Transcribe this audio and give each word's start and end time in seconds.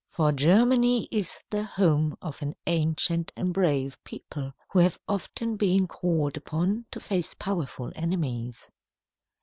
For 0.07 0.31
Germany 0.31 1.07
is 1.11 1.43
the 1.51 1.63
home 1.63 2.17
of 2.23 2.41
an 2.41 2.55
ancient 2.65 3.31
and 3.35 3.53
brave 3.53 4.03
people, 4.03 4.51
who 4.71 4.79
have 4.79 4.97
often 5.07 5.57
been 5.57 5.85
called 5.87 6.37
upon 6.37 6.87
to 6.89 6.99
face 6.99 7.35
powerful 7.35 7.91
enemies. 7.95 8.67